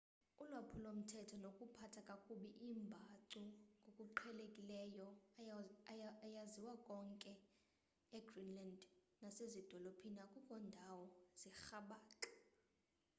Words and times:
ulwaphulo-mthetho 0.43 1.35
nokuphatha 1.43 2.01
kakubi 2.09 2.49
iimbacu 2.67 3.43
ngokuqhelekileyo 3.89 5.07
ayaziwa 6.25 6.73
konke 6.85 6.85
konke 6.87 7.31
e 8.17 8.19
greenland 8.27 8.79
nasezidolophini 9.21 10.19
akukho 10.25 10.55
ndawo 10.69 11.05
zirhabaxa 11.39 12.19